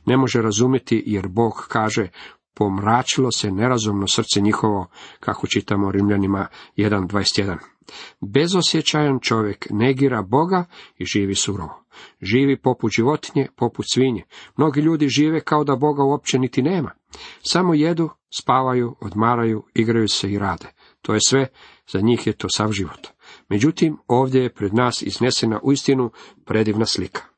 Ne 0.07 0.17
može 0.17 0.43
razumjeti 0.43 1.03
jer 1.07 1.29
Bog 1.29 1.67
kaže 1.69 2.09
pomračilo 2.57 3.33
se 3.33 3.51
nerazumno 3.51 4.07
srce 4.09 4.41
njihovo, 4.41 4.87
kako 5.21 5.47
čitamo 5.47 5.91
Rimljanima 5.91 6.47
1.21. 6.77 7.57
Bezosjećajan 8.21 9.19
čovjek 9.23 9.67
negira 9.71 10.23
Boga 10.23 10.65
i 10.99 11.05
živi 11.05 11.35
surovo. 11.35 11.85
Živi 12.23 12.61
poput 12.61 12.93
životinje, 12.93 13.49
poput 13.57 13.85
svinje. 13.95 14.23
Mnogi 14.57 14.81
ljudi 14.81 15.09
žive 15.09 15.41
kao 15.41 15.65
da 15.65 15.77
Boga 15.77 16.03
uopće 16.03 16.39
niti 16.39 16.63
nema. 16.63 16.91
Samo 17.43 17.75
jedu, 17.75 18.11
spavaju, 18.39 18.97
odmaraju, 19.01 19.65
igraju 19.75 20.09
se 20.09 20.33
i 20.33 20.39
rade. 20.39 20.67
To 21.03 21.15
je 21.15 21.21
sve, 21.27 21.47
za 21.93 22.01
njih 22.01 22.27
je 22.27 22.33
to 22.33 22.49
sav 22.49 22.73
život. 22.73 23.07
Međutim, 23.49 23.99
ovdje 24.09 24.43
je 24.43 24.55
pred 24.55 24.75
nas 24.75 25.03
iznesena 25.03 25.61
uistinu 25.63 26.11
predivna 26.45 26.87
slika. 26.87 27.36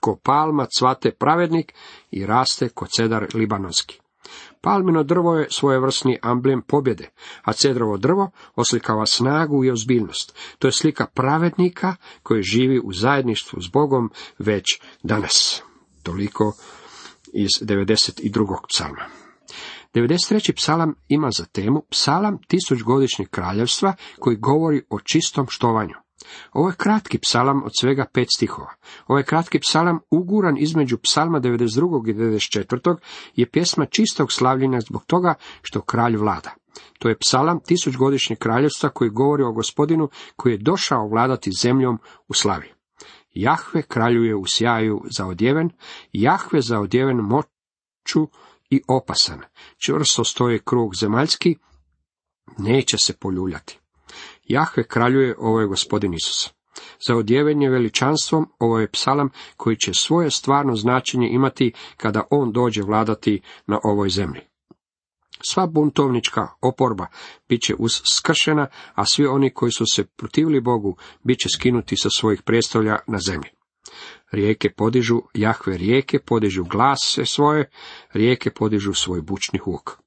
Ko 0.00 0.16
palma 0.22 0.66
cvate 0.78 1.10
pravednik 1.10 1.74
i 2.10 2.26
raste 2.26 2.68
ko 2.68 2.86
cedar 2.86 3.26
libanonski. 3.34 4.00
Palmino 4.60 5.02
drvo 5.02 5.34
je 5.34 5.46
svojevrsni 5.50 6.18
amblem 6.22 6.62
pobjede, 6.62 7.10
a 7.42 7.52
cedrovo 7.52 7.96
drvo 7.96 8.30
oslikava 8.54 9.06
snagu 9.06 9.64
i 9.64 9.70
ozbiljnost. 9.70 10.38
To 10.58 10.68
je 10.68 10.72
slika 10.72 11.06
pravednika 11.06 11.94
koji 12.22 12.42
živi 12.42 12.80
u 12.84 12.92
zajedništvu 12.92 13.62
s 13.62 13.68
Bogom 13.72 14.10
već 14.38 14.64
danas. 15.02 15.62
Toliko 16.02 16.52
iz 17.32 17.68
92. 17.68 18.56
psalma. 18.68 19.04
93. 19.94 20.56
psalam 20.56 20.94
ima 21.08 21.30
za 21.30 21.44
temu 21.44 21.82
psalam 21.90 22.38
tisućgodišnjeg 22.48 23.28
kraljevstva 23.28 23.94
koji 24.18 24.36
govori 24.36 24.82
o 24.90 25.00
čistom 25.00 25.46
štovanju. 25.48 25.94
Ovo 26.52 26.68
je 26.68 26.74
kratki 26.76 27.18
psalam 27.18 27.62
od 27.64 27.70
svega 27.80 28.06
pet 28.12 28.28
stihova. 28.36 28.74
Ovo 29.06 29.18
je 29.18 29.24
kratki 29.24 29.58
psalam 29.58 29.98
uguran 30.10 30.58
između 30.58 30.98
psalma 30.98 31.40
92. 31.40 32.10
i 32.10 32.14
94. 32.14 32.96
je 33.36 33.50
pjesma 33.50 33.86
čistog 33.86 34.32
slavljenja 34.32 34.80
zbog 34.80 35.04
toga 35.06 35.34
što 35.62 35.80
kralj 35.80 36.16
vlada. 36.16 36.54
To 36.98 37.08
je 37.08 37.18
psalam 37.18 37.60
tisućgodišnjeg 37.60 38.38
kraljevstva 38.38 38.88
koji 38.88 39.10
govori 39.10 39.42
o 39.42 39.52
gospodinu 39.52 40.08
koji 40.36 40.52
je 40.52 40.58
došao 40.58 41.08
vladati 41.08 41.52
zemljom 41.52 41.98
u 42.28 42.34
slavi. 42.34 42.72
Jahve 43.34 43.82
kraljuje 43.82 44.36
u 44.36 44.46
sjaju 44.46 45.02
za 45.10 45.26
odjeven, 45.26 45.70
Jahve 46.12 46.60
za 46.60 46.80
odjeven 46.80 47.16
moću 47.16 48.28
i 48.70 48.82
opasan. 48.88 49.40
Čvrsto 49.78 50.24
stoje 50.24 50.58
krug 50.58 50.96
zemaljski, 50.96 51.56
neće 52.58 52.98
se 52.98 53.16
poljuljati. 53.16 53.78
Jahve 54.50 54.84
kraljuje, 54.84 55.34
ovo 55.38 55.60
je 55.60 55.66
gospodin 55.66 56.14
Isus. 56.14 56.50
Za 57.06 57.16
odjevenje 57.16 57.70
veličanstvom, 57.70 58.52
ovo 58.58 58.78
je 58.78 58.90
psalam 58.90 59.30
koji 59.56 59.76
će 59.76 59.94
svoje 59.94 60.30
stvarno 60.30 60.76
značenje 60.76 61.28
imati 61.28 61.72
kada 61.96 62.22
on 62.30 62.52
dođe 62.52 62.82
vladati 62.82 63.40
na 63.66 63.80
ovoj 63.84 64.08
zemlji. 64.08 64.40
Sva 65.42 65.66
buntovnička 65.66 66.48
oporba 66.62 67.06
bit 67.48 67.62
će 67.62 67.74
uskršena, 67.78 68.66
a 68.94 69.06
svi 69.06 69.26
oni 69.26 69.50
koji 69.50 69.72
su 69.72 69.84
se 69.94 70.04
protivili 70.04 70.60
Bogu 70.60 70.96
bit 71.22 71.38
će 71.38 71.48
skinuti 71.48 71.96
sa 71.96 72.08
svojih 72.18 72.42
predstavlja 72.42 72.98
na 73.06 73.18
zemlji. 73.18 73.50
Rijeke 74.32 74.70
podižu, 74.70 75.22
Jahve 75.34 75.76
rijeke 75.76 76.18
podižu 76.18 76.64
glase 76.64 77.26
svoje, 77.26 77.70
rijeke 78.12 78.50
podižu 78.50 78.94
svoj 78.94 79.22
bučni 79.22 79.58
huk. 79.58 80.00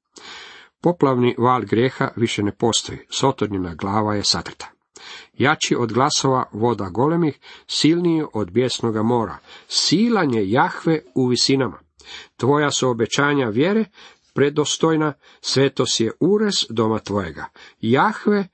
Poplavni 0.84 1.34
val 1.38 1.62
grijeha 1.62 2.08
više 2.16 2.42
ne 2.42 2.52
postoji, 2.52 2.98
sotornjina 3.10 3.74
glava 3.74 4.14
je 4.14 4.24
satrta. 4.24 4.70
Jači 5.32 5.76
od 5.78 5.92
glasova 5.92 6.44
voda 6.52 6.88
golemih, 6.88 7.38
silniji 7.66 8.24
od 8.32 8.50
bjesnoga 8.50 9.02
mora, 9.02 9.38
silanje 9.68 10.42
Jahve 10.44 11.00
u 11.14 11.26
visinama. 11.26 11.78
Tvoja 12.36 12.70
su 12.70 12.88
obećanja 12.88 13.48
vjere, 13.48 13.84
predostojna, 14.34 15.12
svetos 15.40 16.00
je 16.00 16.12
urez 16.20 16.54
doma 16.70 16.98
tvojega. 16.98 17.44
Jahve, 17.80 18.48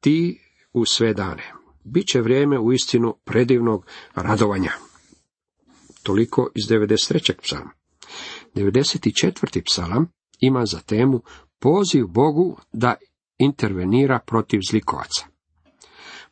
ti 0.00 0.40
u 0.72 0.84
sve 0.84 1.14
dane. 1.14 1.52
Biće 1.84 2.20
vrijeme 2.20 2.58
u 2.58 2.72
istinu 2.72 3.16
predivnog 3.24 3.86
radovanja. 4.14 4.72
Toliko 6.02 6.50
iz 6.54 6.68
93. 6.70 7.32
psalma. 7.42 7.70
94. 8.54 9.62
psalam 9.64 10.17
ima 10.40 10.66
za 10.66 10.78
temu 10.78 11.20
poziv 11.58 12.06
Bogu 12.06 12.56
da 12.72 12.94
intervenira 13.38 14.18
protiv 14.26 14.60
zlikovaca. 14.70 15.26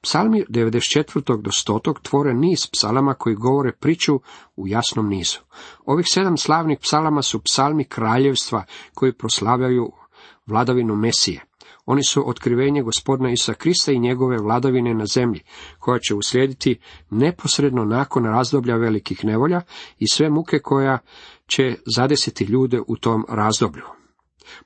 Psalmi 0.00 0.44
94. 0.48 1.42
do 1.42 1.50
100. 1.50 1.94
tvore 2.02 2.34
niz 2.34 2.66
psalama 2.72 3.14
koji 3.14 3.34
govore 3.34 3.72
priču 3.72 4.20
u 4.56 4.68
jasnom 4.68 5.08
nizu. 5.08 5.38
Ovih 5.84 6.06
sedam 6.08 6.36
slavnih 6.36 6.78
psalama 6.82 7.22
su 7.22 7.42
psalmi 7.42 7.84
kraljevstva 7.84 8.64
koji 8.94 9.12
proslavljaju 9.12 9.92
vladavinu 10.46 10.96
Mesije. 10.96 11.44
Oni 11.86 12.04
su 12.04 12.28
otkrivenje 12.28 12.82
gospodina 12.82 13.30
Isa 13.30 13.54
Krista 13.54 13.92
i 13.92 13.98
njegove 13.98 14.38
vladavine 14.38 14.94
na 14.94 15.06
zemlji, 15.06 15.40
koja 15.78 15.98
će 15.98 16.14
uslijediti 16.14 16.78
neposredno 17.10 17.84
nakon 17.84 18.24
razdoblja 18.24 18.76
velikih 18.76 19.24
nevolja 19.24 19.60
i 19.98 20.08
sve 20.08 20.30
muke 20.30 20.58
koja 20.58 20.98
će 21.46 21.76
zadesiti 21.96 22.44
ljude 22.44 22.80
u 22.86 22.96
tom 22.96 23.24
razdoblju. 23.28 23.95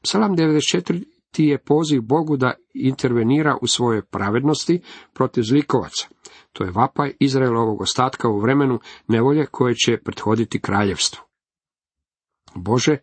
Psalam 0.03 0.37
94 0.37 1.05
je 1.37 1.59
poziv 1.59 2.03
Bogu 2.03 2.37
da 2.37 2.53
intervenira 2.75 3.57
u 3.63 3.67
svojoj 3.67 4.03
pravednosti 4.03 4.81
protiv 5.15 5.43
zlikovaca. 5.43 6.09
To 6.53 6.65
je 6.65 6.71
vapaj 6.71 7.13
Izraelovog 7.21 7.81
ostatka 7.81 8.29
u 8.29 8.41
vremenu 8.41 8.79
nevolje 9.09 9.47
koje 9.47 9.75
će 9.75 9.99
prethoditi 10.05 10.61
kraljevstvu. 10.61 11.23
Bože, 12.55 12.97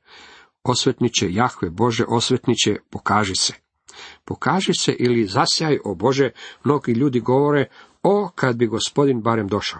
osvetniće, 0.64 1.34
Jahve, 1.34 1.70
Bože, 1.70 2.06
osvetniće, 2.08 2.76
pokaži 2.90 3.36
se. 3.36 3.54
Pokaži 4.26 4.74
se 4.80 4.96
ili 5.00 5.26
zasjaj, 5.26 5.80
o 5.86 5.96
Bože, 5.96 6.32
mnogi 6.64 6.92
ljudi 6.92 7.20
govore, 7.20 7.70
o, 8.04 8.30
kad 8.36 8.56
bi 8.56 8.68
gospodin 8.68 9.22
barem 9.22 9.48
došao. 9.48 9.80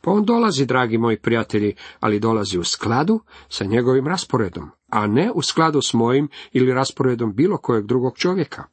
Pa 0.00 0.10
on 0.10 0.24
dolazi, 0.24 0.66
dragi 0.66 0.98
moji 0.98 1.18
prijatelji, 1.18 1.74
ali 2.00 2.20
dolazi 2.20 2.58
u 2.58 2.64
skladu 2.64 3.20
sa 3.48 3.64
njegovim 3.64 4.06
rasporedom, 4.06 4.70
a 4.94 5.06
ne 5.06 5.30
u 5.34 5.42
skladu 5.42 5.82
s 5.82 5.94
mojim 5.94 6.28
ili 6.52 6.74
rasporedom 6.74 7.34
bilo 7.34 7.58
kojeg 7.58 7.86
drugog 7.86 8.18
čovjeka. 8.18 8.64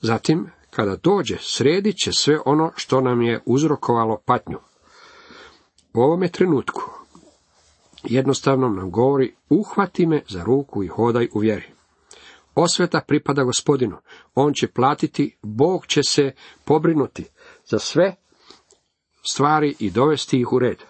Zatim, 0.00 0.50
kada 0.70 0.96
dođe, 0.96 1.36
sredit 1.40 1.96
će 2.04 2.12
sve 2.12 2.38
ono 2.44 2.72
što 2.76 3.00
nam 3.00 3.22
je 3.22 3.42
uzrokovalo 3.46 4.20
patnju. 4.24 4.58
U 5.94 6.00
ovome 6.00 6.28
trenutku 6.28 6.82
jednostavno 8.04 8.68
nam 8.68 8.90
govori 8.90 9.34
uhvati 9.50 10.06
me 10.06 10.22
za 10.28 10.44
ruku 10.44 10.84
i 10.84 10.88
hodaj 10.88 11.28
u 11.34 11.38
vjeri. 11.38 11.66
Osveta 12.54 13.00
pripada 13.06 13.42
gospodinu. 13.42 13.96
On 14.34 14.54
će 14.54 14.68
platiti, 14.68 15.36
Bog 15.42 15.86
će 15.86 16.02
se 16.02 16.32
pobrinuti 16.64 17.24
za 17.64 17.78
sve 17.78 18.14
stvari 19.22 19.74
i 19.78 19.90
dovesti 19.90 20.40
ih 20.40 20.52
u 20.52 20.58
red. 20.58 20.82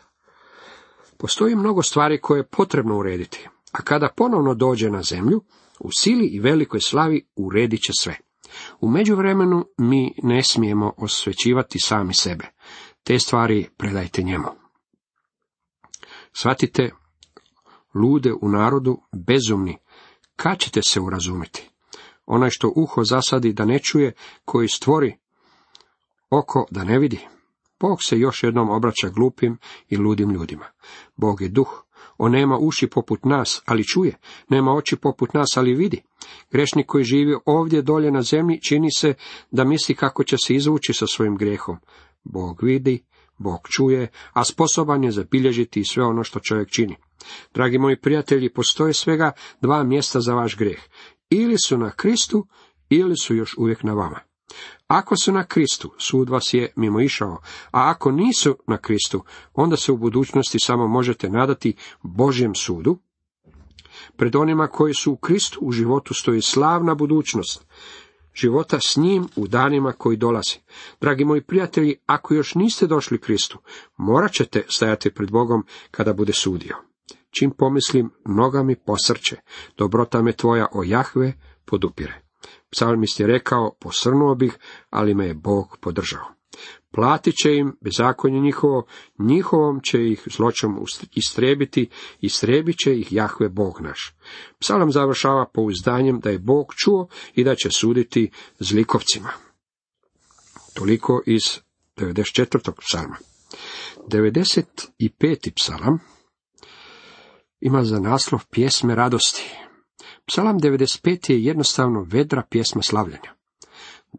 Postoji 1.19 1.57
mnogo 1.57 1.83
stvari 1.83 2.21
koje 2.21 2.39
je 2.39 2.47
potrebno 2.47 2.99
urediti, 2.99 3.49
a 3.73 3.83
kada 3.83 4.09
ponovno 4.17 4.55
dođe 4.55 4.91
na 4.91 5.03
zemlju, 5.03 5.43
u 5.81 5.89
sili 5.93 6.27
i 6.27 6.41
velikoj 6.41 6.81
slavi 6.81 7.27
uredit 7.37 7.81
će 7.81 7.93
sve. 7.99 8.17
U 8.81 8.89
međuvremenu 8.89 9.65
mi 9.79 10.15
ne 10.23 10.43
smijemo 10.43 10.93
osvećivati 10.97 11.79
sami 11.79 12.15
sebe. 12.15 12.45
Te 13.03 13.19
stvari 13.19 13.69
predajte 13.77 14.23
njemu. 14.23 14.49
Svatite 16.33 16.91
lude 17.95 18.33
u 18.33 18.49
narodu, 18.49 19.01
bezumni, 19.13 19.79
kad 20.37 20.59
ćete 20.59 20.83
se 20.83 21.01
urazumiti? 21.01 21.71
Onaj 22.27 22.51
što 22.51 22.73
uho 22.77 23.05
zasadi 23.05 23.53
da 23.53 23.65
ne 23.65 23.79
čuje, 23.79 24.13
koji 24.45 24.69
stvori 24.69 25.17
oko 26.31 26.67
da 26.71 26.85
ne 26.85 26.99
vidi. 26.99 27.21
Bog 27.81 28.03
se 28.03 28.19
još 28.19 28.43
jednom 28.43 28.71
obraća 28.71 29.09
glupim 29.09 29.59
i 29.89 29.97
ludim 29.97 30.31
ljudima. 30.31 30.67
Bog 31.17 31.41
je 31.41 31.49
duh. 31.49 31.83
On 32.19 32.33
nema 32.33 32.59
uši 32.59 32.87
poput 32.87 33.25
nas, 33.25 33.63
ali 33.67 33.85
čuje. 33.85 34.17
Nema 34.49 34.73
oči 34.73 34.97
poput 34.97 35.35
nas, 35.35 35.49
ali 35.57 35.75
vidi. 35.75 36.03
Grešnik 36.51 36.87
koji 36.87 37.05
živi 37.05 37.37
ovdje 37.47 37.83
dolje 37.83 38.11
na 38.11 38.23
zemlji 38.23 38.61
čini 38.63 38.89
se 38.97 39.15
da 39.51 39.65
misli 39.65 39.95
kako 39.95 40.25
će 40.25 40.37
se 40.37 40.55
izvući 40.55 40.93
sa 40.93 41.07
svojim 41.07 41.37
grehom. 41.37 41.77
Bog 42.25 42.63
vidi, 42.63 43.05
Bog 43.39 43.69
čuje, 43.77 44.09
a 44.33 44.45
sposoban 44.45 45.05
je 45.05 45.11
zabilježiti 45.11 45.85
sve 45.85 46.05
ono 46.05 46.25
što 46.25 46.41
čovjek 46.41 46.71
čini. 46.71 46.97
Dragi 47.55 47.79
moji 47.79 48.01
prijatelji, 48.01 48.53
postoje 48.53 48.93
svega 48.93 49.33
dva 49.61 49.83
mjesta 49.83 50.21
za 50.21 50.35
vaš 50.35 50.57
greh. 50.57 50.79
Ili 51.31 51.59
su 51.59 51.79
na 51.79 51.91
Kristu, 51.91 52.47
ili 52.89 53.17
su 53.17 53.35
još 53.35 53.55
uvijek 53.59 53.83
na 53.83 53.93
vama. 53.93 54.21
Ako 54.87 55.17
su 55.17 55.33
na 55.33 55.45
Kristu, 55.45 55.95
sud 55.99 56.31
vas 56.31 56.55
je 56.55 56.73
mimo 56.77 57.01
išao, 57.01 57.41
a 57.71 57.91
ako 57.91 58.13
nisu 58.13 58.57
na 58.67 58.79
Kristu, 58.79 59.25
onda 59.55 59.77
se 59.77 59.93
u 59.93 59.97
budućnosti 59.97 60.59
samo 60.59 60.89
možete 60.89 61.29
nadati 61.29 61.77
Božjem 62.03 62.55
sudu. 62.55 62.99
Pred 64.17 64.37
onima 64.37 64.67
koji 64.67 64.95
su 64.95 65.13
u 65.13 65.17
Kristu 65.17 65.59
u 65.63 65.73
životu 65.73 66.15
stoji 66.15 66.43
slavna 66.43 66.95
budućnost. 66.95 67.67
života 68.37 68.81
s 68.81 68.97
njim 68.97 69.29
u 69.37 69.47
danima 69.47 69.93
koji 69.93 70.17
dolaze. 70.17 70.57
Dragi 71.01 71.25
moji 71.25 71.41
prijatelji, 71.41 71.97
ako 72.07 72.35
još 72.35 72.55
niste 72.55 72.87
došli 72.87 73.21
Kristu, 73.21 73.59
morat 73.97 74.33
ćete 74.33 74.65
stajati 74.69 75.11
pred 75.11 75.31
Bogom 75.31 75.65
kada 75.91 76.13
bude 76.13 76.33
sudio. 76.33 76.77
Čim 77.31 77.51
pomislim, 77.51 78.11
noga 78.25 78.63
mi 78.63 78.77
posrće, 78.77 79.37
dobrota 79.77 80.23
me 80.23 80.33
tvoja 80.33 80.67
o 80.73 80.83
Jahve 80.83 81.33
podupire. 81.65 82.26
Psalmist 82.77 83.21
je 83.21 83.27
rekao, 83.27 83.75
posrnuo 83.81 84.35
bih, 84.35 84.59
ali 84.91 85.15
me 85.15 85.27
je 85.27 85.35
Bog 85.35 85.77
podržao. 85.81 86.27
Platit 86.91 87.35
će 87.43 87.55
im 87.57 87.77
bezakonje 87.81 88.41
njihovo, 88.41 88.87
njihovom 89.19 89.81
će 89.81 90.09
ih 90.09 90.23
zločom 90.37 90.85
istrebiti, 91.15 91.89
istrebit 92.21 92.77
će 92.79 92.99
ih 92.99 93.13
Jahve 93.13 93.49
Bog 93.49 93.81
naš. 93.81 94.15
Psalam 94.61 94.93
završava 94.93 95.47
pouzdanjem 95.55 96.21
da 96.21 96.31
je 96.31 96.39
Bog 96.39 96.75
čuo 96.75 97.09
i 97.35 97.45
da 97.45 97.55
će 97.55 97.71
suditi 97.71 98.31
zlikovcima. 98.59 99.31
Toliko 100.75 101.23
iz 101.27 101.43
94. 101.97 102.73
psalma. 102.79 103.17
95. 104.09 105.51
psalam 105.55 105.99
ima 107.61 107.85
za 107.85 108.01
naslov 108.01 108.41
pjesme 108.51 108.95
radosti. 108.95 109.66
Psalam 110.27 110.59
95 110.59 111.33
je 111.33 111.45
jednostavno 111.45 112.07
vedra 112.09 112.43
pjesma 112.51 112.83
slavljenja. 112.83 113.35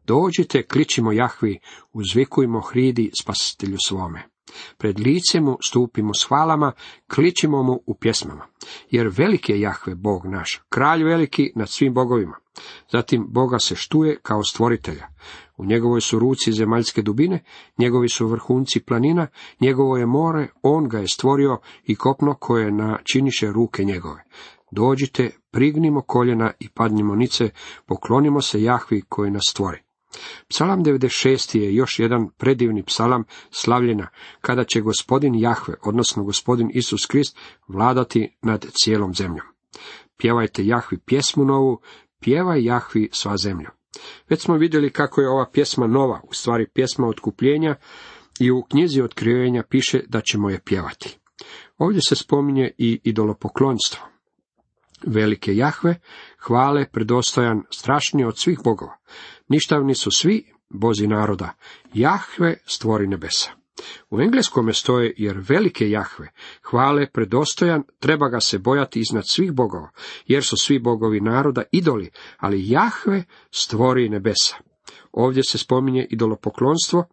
Dođite, 0.06 0.64
kličimo 0.64 1.12
Jahvi, 1.12 1.60
uzvikujmo 1.94 2.62
hridi 2.62 3.12
spasitelju 3.22 3.78
svome. 3.86 4.24
Pred 4.78 5.00
lice 5.00 5.42
mu 5.42 5.58
stupimo 5.62 6.14
s 6.14 6.26
hvalama, 6.28 6.72
kličimo 7.16 7.64
mu 7.64 7.80
u 7.86 7.96
pjesmama. 7.96 8.46
Jer 8.92 9.08
veliki 9.08 9.52
je 9.52 9.60
Jahve, 9.60 9.96
Bog 9.96 10.26
naš, 10.26 10.62
kralj 10.70 11.04
veliki 11.04 11.52
nad 11.56 11.70
svim 11.70 11.94
bogovima. 11.94 12.38
Zatim 12.92 13.26
Boga 13.30 13.60
se 13.60 13.76
štuje 13.76 14.20
kao 14.22 14.44
stvoritelja. 14.44 15.08
U 15.58 15.66
njegovoj 15.66 16.02
su 16.02 16.20
ruci 16.20 16.52
zemaljske 16.52 17.02
dubine, 17.02 17.44
njegovi 17.78 18.10
su 18.10 18.28
vrhunci 18.28 18.80
planina, 18.80 19.28
njegovo 19.62 19.98
je 19.98 20.06
more, 20.06 20.48
on 20.62 20.90
ga 20.90 21.00
je 21.00 21.08
stvorio 21.08 21.60
i 21.84 21.96
kopno 21.96 22.34
koje 22.34 22.72
načiniše 22.72 23.52
ruke 23.52 23.84
njegove. 23.84 24.24
Dođite, 24.72 25.30
prignimo 25.52 26.02
koljena 26.02 26.52
i 26.60 26.70
padnimo 26.70 27.16
nice, 27.16 27.50
poklonimo 27.86 28.42
se 28.42 28.64
Jahvi 28.64 29.02
koji 29.10 29.32
nas 29.32 29.44
stvori. 29.50 29.84
Psalam 30.50 30.84
96. 30.84 31.58
je 31.58 31.76
još 31.76 32.00
jedan 32.00 32.30
predivni 32.38 32.84
psalam 32.84 33.24
slavljena, 33.52 34.08
kada 34.42 34.64
će 34.64 34.82
gospodin 34.82 35.36
Jahve, 35.36 35.76
odnosno 35.84 36.24
gospodin 36.24 36.72
Isus 36.74 37.06
Krist, 37.06 37.38
vladati 37.68 38.38
nad 38.42 38.66
cijelom 38.84 39.14
zemljom. 39.14 39.46
Pjevajte 40.18 40.66
Jahvi 40.66 40.98
pjesmu 41.06 41.46
novu, 41.46 41.82
pjevaj 42.20 42.64
Jahvi 42.64 43.10
sva 43.12 43.38
zemlja. 43.38 43.70
Već 44.30 44.42
smo 44.42 44.56
vidjeli 44.56 44.90
kako 44.90 45.22
je 45.22 45.30
ova 45.30 45.50
pjesma 45.54 45.88
nova, 45.88 46.22
u 46.30 46.34
stvari 46.34 46.68
pjesma 46.74 47.08
otkupljenja, 47.08 47.76
i 48.40 48.52
u 48.52 48.64
knjizi 48.64 49.02
otkrivenja 49.02 49.64
piše 49.70 50.02
da 50.08 50.22
ćemo 50.22 50.50
je 50.50 50.60
pjevati. 50.66 51.20
Ovdje 51.78 52.02
se 52.08 52.16
spominje 52.16 52.72
i 52.78 53.00
idolopoklonstvo 53.04 54.17
velike 55.06 55.56
Jahve, 55.56 56.00
hvale 56.40 56.86
predostojan 56.92 57.64
strašniji 57.72 58.26
od 58.26 58.40
svih 58.40 58.60
bogova. 58.64 58.98
Ništavni 59.48 59.96
su 59.96 60.12
svi 60.12 60.46
bozi 60.70 61.08
naroda. 61.08 61.54
Jahve 61.94 62.58
stvori 62.66 63.08
nebesa. 63.08 63.52
U 64.10 64.22
engleskome 64.22 64.74
stoje, 64.74 65.14
jer 65.18 65.38
velike 65.50 65.90
Jahve, 65.90 66.32
hvale 66.70 67.08
predostojan, 67.14 67.84
treba 68.00 68.30
ga 68.30 68.40
se 68.40 68.58
bojati 68.58 69.00
iznad 69.00 69.28
svih 69.28 69.52
bogova, 69.52 69.90
jer 70.26 70.44
su 70.44 70.58
svi 70.58 70.80
bogovi 70.80 71.22
naroda 71.22 71.64
idoli, 71.72 72.10
ali 72.38 72.70
Jahve 72.70 73.24
stvori 73.52 74.10
nebesa. 74.10 74.56
Ovdje 75.12 75.44
se 75.44 75.58
spominje 75.58 76.08
idolopoklonstvo, 76.10 77.06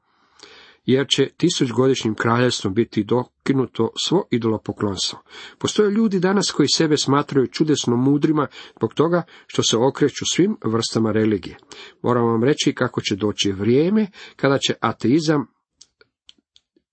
jer 0.87 1.07
će 1.09 1.29
tisućgodišnjim 1.37 2.15
kraljevstvom 2.15 2.75
biti 2.75 3.05
dokinuto 3.05 3.91
svo 4.07 4.25
idolopoklonstvo. 4.31 5.19
Postoje 5.59 5.91
ljudi 5.91 6.21
danas 6.21 6.51
koji 6.51 6.69
sebe 6.75 6.97
smatraju 6.97 7.47
čudesno 7.47 7.97
mudrima 7.97 8.47
zbog 8.77 8.95
toga 8.95 9.23
što 9.47 9.63
se 9.63 9.77
okreću 9.77 10.25
svim 10.33 10.57
vrstama 10.65 11.13
religije. 11.13 11.57
Moram 12.03 12.27
vam 12.27 12.45
reći 12.45 12.75
kako 12.75 13.01
će 13.01 13.17
doći 13.17 13.53
vrijeme 13.53 14.07
kada 14.37 14.59
će 14.59 14.75
ateizam 14.81 15.47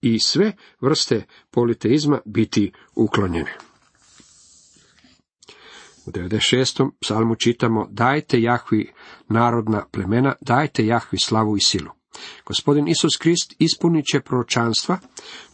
i 0.02 0.20
sve 0.20 0.52
vrste 0.82 1.26
politeizma 1.52 2.20
biti 2.26 2.72
uklonjene. 2.96 3.58
U 6.06 6.12
96. 6.12 6.90
psalmu 7.02 7.36
čitamo 7.36 7.88
Dajte 7.90 8.42
Jahvi 8.42 8.92
narodna 9.30 9.86
plemena, 9.92 10.34
dajte 10.42 10.86
Jahvi 10.86 11.18
slavu 11.20 11.58
i 11.58 11.60
silu. 11.60 12.01
Gospodin 12.46 12.88
Isus 12.88 13.18
Krist 13.20 13.56
ispunit 13.60 14.06
će 14.06 14.20
proročanstva, 14.20 14.98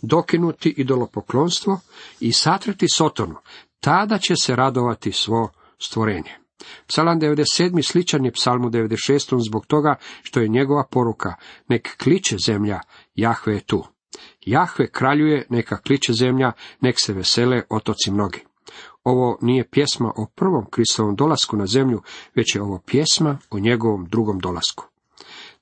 dokinuti 0.02 0.74
idolopoklonstvo 0.78 1.80
i 2.20 2.32
satrati 2.32 2.86
sotonu, 2.90 3.36
tada 3.80 4.18
će 4.18 4.34
se 4.36 4.56
radovati 4.56 5.12
svo 5.12 5.50
stvorenje. 5.80 6.48
Psalam 6.88 7.20
97. 7.20 7.88
sličan 7.92 8.26
je 8.26 8.32
psalmu 8.32 8.70
96. 8.70 9.48
zbog 9.48 9.66
toga 9.66 9.96
što 10.24 10.40
je 10.40 10.48
njegova 10.48 10.84
poruka, 10.92 11.34
nek 11.68 11.98
kliče 12.04 12.38
zemlja, 12.46 12.80
Jahve 13.16 13.54
je 13.54 13.66
tu. 13.66 13.84
Jahve 14.46 14.92
kraljuje, 14.92 15.46
neka 15.50 15.78
kliče 15.78 16.14
zemlja, 16.14 16.52
nek 16.82 16.96
se 17.00 17.14
vesele 17.14 17.62
otoci 17.70 18.12
mnogi. 18.12 18.40
Ovo 19.04 19.38
nije 19.42 19.70
pjesma 19.70 20.12
o 20.16 20.26
prvom 20.36 20.66
Kristovom 20.72 21.16
dolasku 21.16 21.58
na 21.58 21.66
zemlju, 21.66 22.02
već 22.36 22.56
je 22.56 22.62
ovo 22.62 22.80
pjesma 22.86 23.38
o 23.50 23.60
njegovom 23.60 24.06
drugom 24.06 24.40
dolasku. 24.40 24.86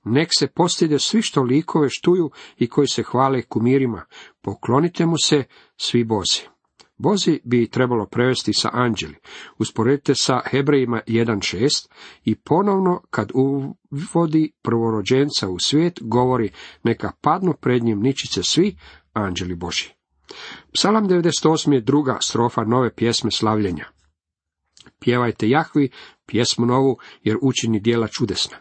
Nek 0.08 0.28
se 0.38 0.46
postide 0.46 0.98
svi 0.98 1.22
što 1.22 1.42
likove 1.42 1.88
štuju 1.90 2.30
i 2.58 2.68
koji 2.68 2.88
se 2.88 3.02
hvale 3.02 3.42
kumirima. 3.42 4.04
Poklonite 4.40 5.06
mu 5.06 5.16
se 5.24 5.44
svi 5.76 6.04
bozi. 6.04 6.40
Bozi 6.96 7.40
bi 7.44 7.70
trebalo 7.70 8.06
prevesti 8.06 8.52
sa 8.52 8.70
anđeli. 8.72 9.14
Usporedite 9.58 10.14
sa 10.14 10.40
Hebrejima 10.50 11.00
1.6 11.06 11.88
i 12.24 12.34
ponovno 12.34 13.02
kad 13.10 13.32
uvodi 13.34 14.52
prvorođenca 14.62 15.48
u 15.48 15.58
svijet 15.58 15.98
govori 16.02 16.52
neka 16.82 17.12
padnu 17.20 17.54
pred 17.60 17.84
njim 17.84 18.00
ničice 18.00 18.42
svi 18.42 18.76
anđeli 19.12 19.54
Boži. 19.54 19.90
Psalam 20.72 21.08
98 21.08 21.72
je 21.72 21.80
druga 21.80 22.18
strofa 22.20 22.64
nove 22.64 22.94
pjesme 22.94 23.30
slavljenja. 23.30 23.84
Pjevajte 25.00 25.48
Jahvi 25.48 25.90
pjesmu 26.26 26.66
novu 26.66 26.98
jer 27.22 27.36
učini 27.42 27.80
dijela 27.80 28.08
čudesna. 28.08 28.56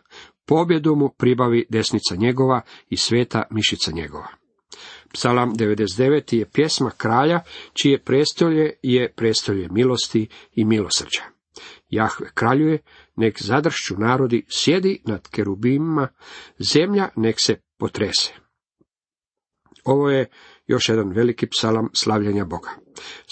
Pobjedu 0.45 0.95
mu 0.95 1.09
pribavi 1.17 1.65
desnica 1.69 2.15
njegova 2.15 2.61
i 2.89 2.97
sveta 2.97 3.43
mišica 3.51 3.91
njegova. 3.91 4.27
Psalam 5.13 5.53
99. 5.53 6.35
je 6.35 6.49
pjesma 6.49 6.91
kralja, 6.97 7.39
čije 7.73 8.03
prestolje 8.03 8.73
je 8.81 9.13
prestolje 9.13 9.67
milosti 9.71 10.27
i 10.51 10.65
milosrđa. 10.65 11.21
Jahve 11.89 12.31
kraljuje, 12.33 12.77
nek 13.15 13.41
zadršću 13.41 13.95
narodi, 13.97 14.45
sjedi 14.49 15.01
nad 15.05 15.27
kerubima, 15.27 16.07
zemlja 16.73 17.09
nek 17.15 17.35
se 17.39 17.55
potrese. 17.77 18.33
Ovo 19.83 20.09
je 20.09 20.29
još 20.67 20.89
jedan 20.89 21.09
veliki 21.09 21.47
psalam 21.47 21.89
slavljanja 21.93 22.45
Boga, 22.45 22.69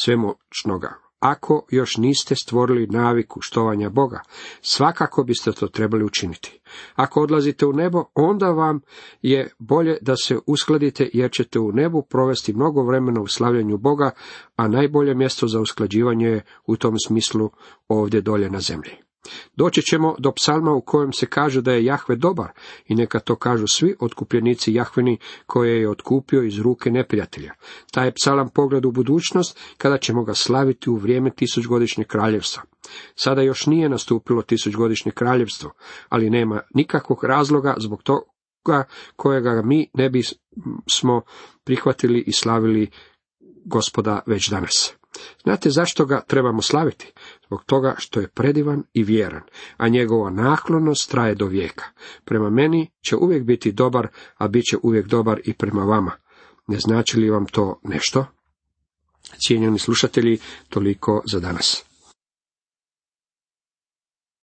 svemoćnoga 0.03 1.02
ako 1.23 1.65
još 1.69 1.97
niste 1.97 2.35
stvorili 2.35 2.87
naviku 2.87 3.41
štovanja 3.41 3.89
Boga, 3.89 4.21
svakako 4.61 5.23
biste 5.23 5.51
to 5.51 5.67
trebali 5.67 6.03
učiniti. 6.03 6.59
Ako 6.95 7.21
odlazite 7.21 7.65
u 7.65 7.73
nebo, 7.73 8.03
onda 8.15 8.49
vam 8.49 8.81
je 9.21 9.51
bolje 9.59 9.97
da 10.01 10.15
se 10.15 10.37
uskladite, 10.47 11.09
jer 11.13 11.31
ćete 11.31 11.59
u 11.59 11.71
nebu 11.71 12.01
provesti 12.01 12.53
mnogo 12.53 12.83
vremena 12.83 13.21
u 13.21 13.27
slavljanju 13.27 13.77
Boga, 13.77 14.11
a 14.55 14.67
najbolje 14.67 15.15
mjesto 15.15 15.47
za 15.47 15.59
usklađivanje 15.59 16.27
je 16.27 16.45
u 16.67 16.75
tom 16.75 16.95
smislu 17.07 17.49
ovdje 17.87 18.21
dolje 18.21 18.49
na 18.49 18.59
zemlji. 18.59 19.02
Doći 19.55 19.81
ćemo 19.81 20.15
do 20.19 20.31
psalma 20.31 20.71
u 20.71 20.81
kojem 20.81 21.13
se 21.13 21.25
kaže 21.25 21.61
da 21.61 21.71
je 21.71 21.85
Jahve 21.85 22.15
dobar 22.15 22.51
i 22.87 22.95
neka 22.95 23.19
to 23.19 23.35
kažu 23.35 23.67
svi 23.67 23.95
otkupljenici 23.99 24.73
Jahveni 24.73 25.17
koje 25.45 25.79
je 25.79 25.89
otkupio 25.89 26.43
iz 26.43 26.59
ruke 26.59 26.91
neprijatelja. 26.91 27.53
Taj 27.91 28.07
je 28.07 28.13
psalam 28.13 28.49
pogled 28.49 28.85
u 28.85 28.91
budućnost 28.91 29.59
kada 29.77 29.97
ćemo 29.97 30.23
ga 30.23 30.33
slaviti 30.33 30.89
u 30.89 30.95
vrijeme 30.95 31.31
tisućgodišnjeg 31.35 32.07
kraljevstva. 32.07 32.63
Sada 33.15 33.41
još 33.41 33.65
nije 33.65 33.89
nastupilo 33.89 34.41
tisućgodišnje 34.41 35.11
kraljevstvo, 35.11 35.71
ali 36.09 36.29
nema 36.29 36.61
nikakvog 36.73 37.23
razloga 37.23 37.75
zbog 37.77 38.03
toga 38.03 38.83
kojega 39.15 39.61
mi 39.61 39.89
ne 39.93 40.09
bismo 40.09 41.21
prihvatili 41.63 42.23
i 42.27 42.33
slavili 42.33 42.89
gospoda 43.65 44.19
već 44.25 44.49
danas. 44.49 44.95
Znate 45.43 45.69
zašto 45.69 46.05
ga 46.05 46.21
trebamo 46.27 46.61
slaviti? 46.61 47.13
Zbog 47.53 47.65
toga 47.65 47.95
što 47.97 48.19
je 48.19 48.27
predivan 48.27 48.83
i 48.93 49.03
vjeran, 49.03 49.41
a 49.77 49.87
njegova 49.87 50.29
naklonost 50.29 51.11
traje 51.11 51.35
do 51.35 51.45
vijeka. 51.45 51.85
Prema 52.25 52.49
meni 52.49 52.91
će 53.01 53.15
uvijek 53.15 53.43
biti 53.43 53.71
dobar, 53.71 54.07
a 54.37 54.47
bit 54.47 54.63
će 54.63 54.77
uvijek 54.83 55.07
dobar 55.07 55.41
i 55.43 55.53
prema 55.53 55.83
vama. 55.83 56.11
Ne 56.67 56.79
znači 56.79 57.19
li 57.19 57.29
vam 57.29 57.45
to 57.45 57.79
nešto? 57.83 58.25
Cijenjeni 59.47 59.79
slušatelji, 59.79 60.37
toliko 60.69 61.21
za 61.31 61.39
danas. 61.39 61.92